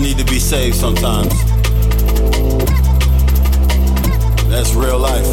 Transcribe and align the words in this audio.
need 0.00 0.18
to 0.18 0.24
be 0.24 0.38
saved 0.38 0.76
sometimes. 0.76 1.28
That's 4.48 4.74
real 4.74 4.98
life. 4.98 5.26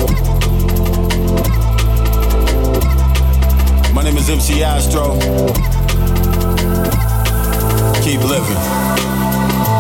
My 3.94 4.04
name 4.04 4.18
is 4.18 4.30
MC 4.30 4.64
Astro. 4.64 5.14
Keep 8.02 8.22
living. 8.24 8.58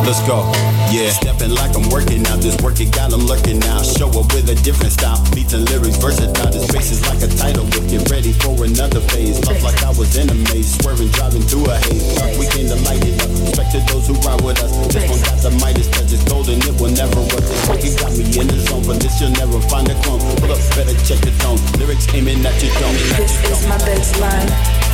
Let's 0.05 0.25
go. 0.25 0.76
Yeah. 0.91 1.11
Stepping 1.11 1.51
like 1.51 1.75
I'm 1.75 1.89
working 1.89 2.25
out. 2.27 2.39
This 2.39 2.55
work 2.63 2.79
it 2.79 2.91
got 2.91 3.11
them 3.11 3.27
lurking 3.27 3.59
now. 3.59 3.83
Show 3.83 4.07
up 4.07 4.31
with 4.31 4.49
a 4.49 4.55
different 4.63 4.93
style. 4.93 5.19
Beats 5.35 5.53
and 5.53 5.67
lyrics 5.69 5.97
versatile. 5.97 6.51
This 6.51 6.71
bass 6.71 6.91
is 6.91 7.03
like 7.07 7.21
a 7.21 7.27
title 7.35 7.65
whip. 7.65 7.87
Get 7.91 8.09
ready 8.09 8.31
for 8.31 8.55
another 8.63 9.01
phase. 9.11 9.43
Love 9.45 9.61
like 9.63 9.83
I 9.83 9.91
was 9.91 10.15
in 10.15 10.29
a 10.29 10.37
maze. 10.53 10.79
Swerving, 10.79 11.11
driving 11.11 11.43
through 11.43 11.67
a 11.67 11.75
haze. 11.75 12.15
Dark 12.15 12.31
weekend 12.39 12.69
to 12.71 12.77
light 12.87 13.03
it 13.03 13.19
up. 13.19 13.29
Respect 13.29 13.71
to 13.75 13.79
those 13.91 14.07
who 14.07 14.15
ride 14.23 14.41
with 14.41 14.63
us. 14.63 14.71
This 14.87 15.03
one 15.11 15.19
got 15.27 15.37
the 15.43 15.51
Midas 15.59 15.87
touch. 15.91 16.11
It's 16.11 16.23
golden. 16.23 16.59
It 16.63 16.75
will 16.79 16.93
never 16.95 17.19
rust. 17.35 17.51
This 17.51 17.67
work 17.67 17.83
it 17.83 17.93
got 17.99 18.11
me 18.15 18.25
in 18.39 18.47
the 18.47 18.59
zone. 18.63 18.83
But 18.87 19.03
this 19.03 19.19
you'll 19.19 19.35
never 19.35 19.59
find 19.67 19.87
a 19.91 19.95
clone. 20.07 20.23
Pull 20.39 20.55
up, 20.55 20.61
better 20.71 20.95
check 21.03 21.19
the 21.19 21.35
tone. 21.43 21.59
Lyrics 21.79 22.07
aiming 22.15 22.45
at 22.47 22.55
your 22.63 22.71
dome. 22.79 22.95
This 23.19 23.35
is 23.43 23.67
my 23.67 23.77
bassline. 23.83 24.86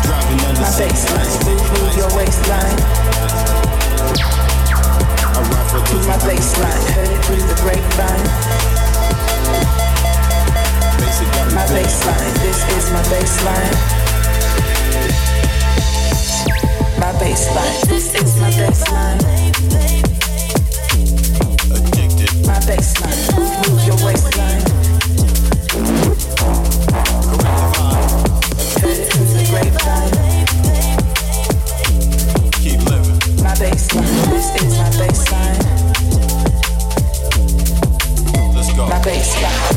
I'm 0.00 0.06
driving 0.06 0.40
under 0.46 0.60
My 0.60 0.68
bassline. 0.80 1.28
Move, 1.44 1.96
your 1.96 2.10
waistline. 2.16 2.80
I 5.20 5.40
ride 5.52 5.68
for 5.70 5.80
To 5.84 5.96
my 6.08 6.16
bassline. 6.24 6.84
Heard 6.94 7.08
it 7.08 7.24
through 7.24 7.44
the 7.44 7.54
grapevine. 7.60 8.24
My 11.54 11.66
bassline. 11.66 12.34
This 12.40 12.60
is 12.76 12.90
my 12.90 13.02
bassline. 13.12 13.74
My 16.98 17.12
bassline. 17.20 17.88
This 17.88 18.14
is 18.14 18.40
my 18.40 18.50
bassline. 18.50 19.20
My 22.46 22.58
bassline. 22.60 23.20
Move 23.68 23.86
your 23.86 24.06
waistline. 24.06 24.79
Baseline. 34.52 35.58
Let's 38.54 38.72
go. 38.74 38.86
My 38.88 38.98
bassline. 39.00 39.69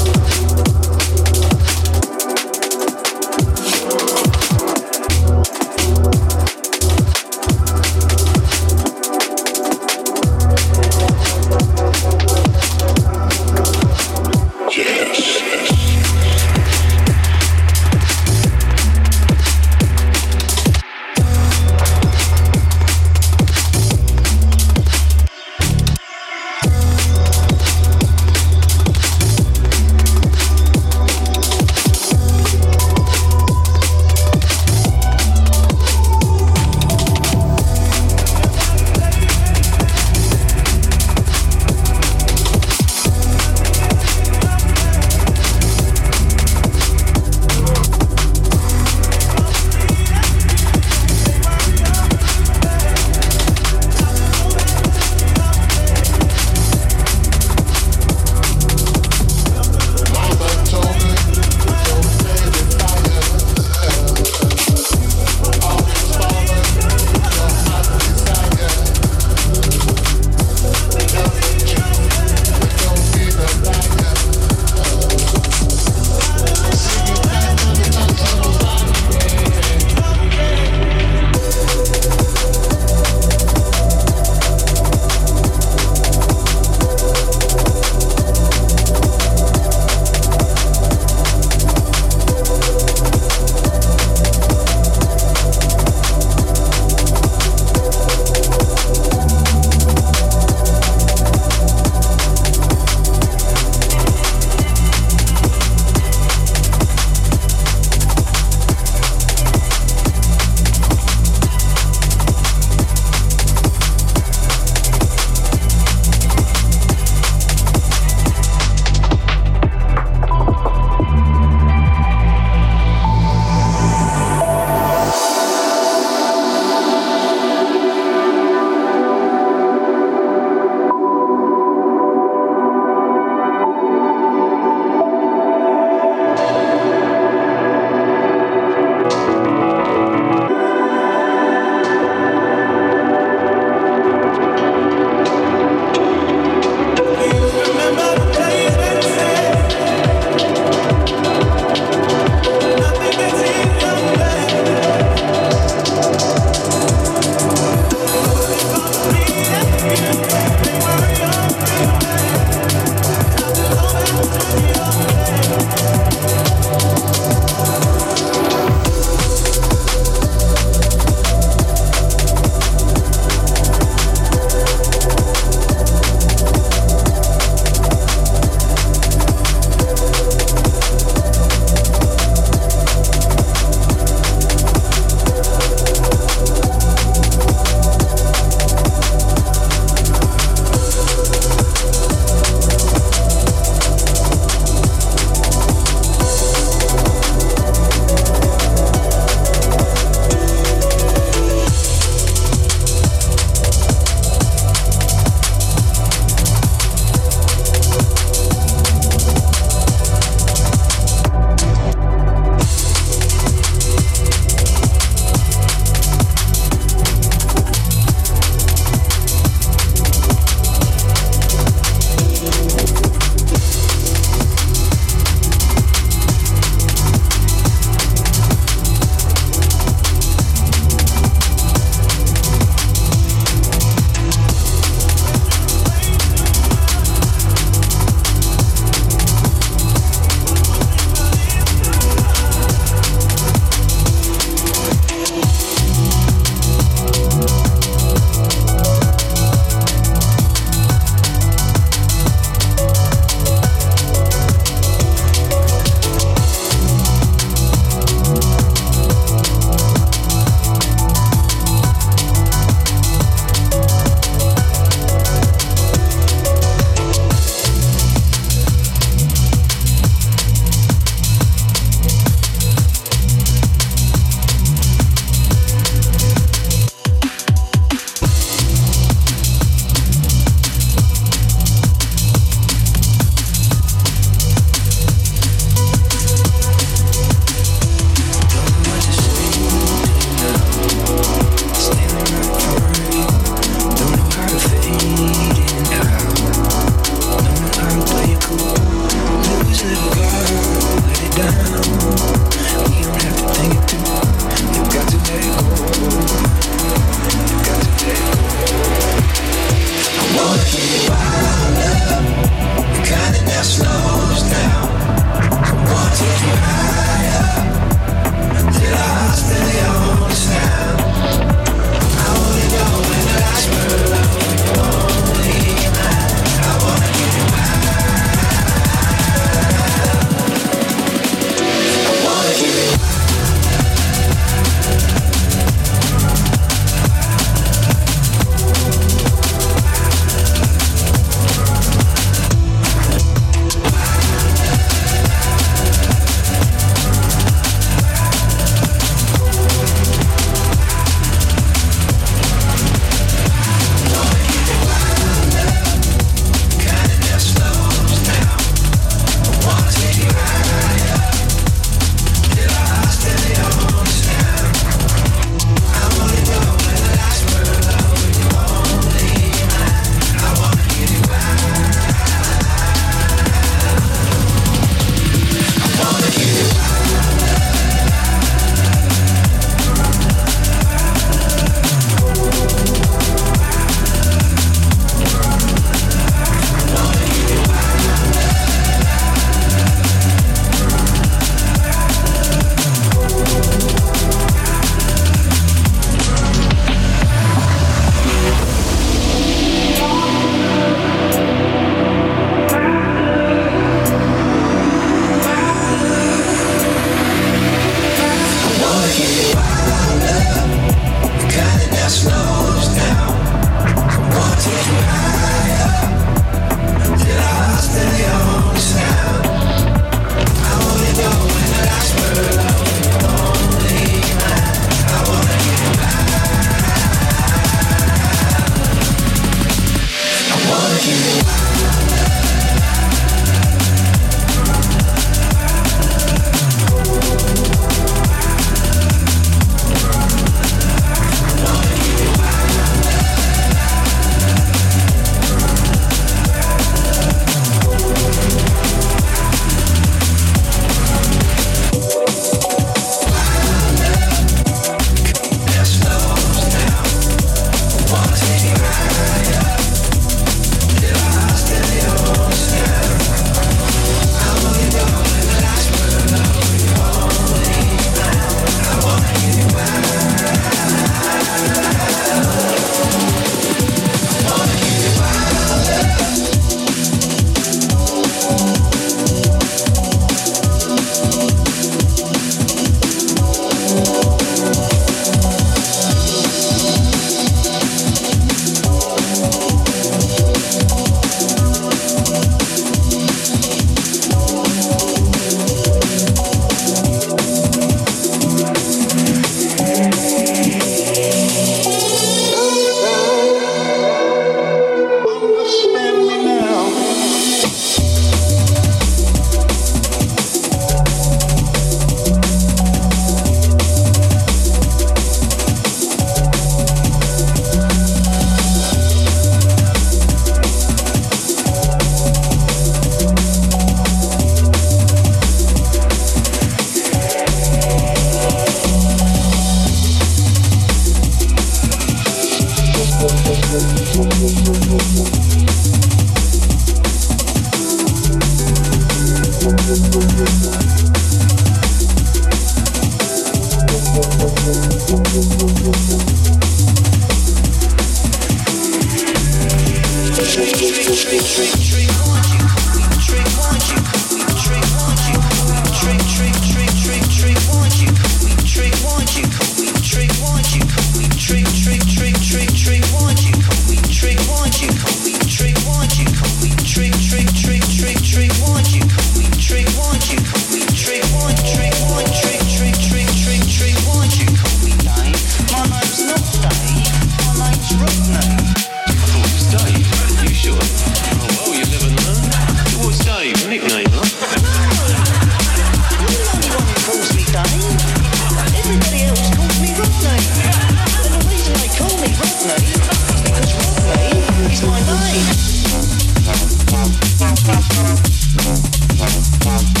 Is 599.37 600.00